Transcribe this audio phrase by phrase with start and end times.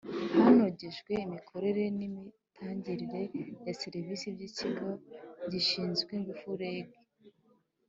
[0.43, 3.21] hanogejwe imikorere nimitangire
[3.65, 4.89] ya serivisi by ikigo
[5.51, 6.87] gishinzwe ingufu reg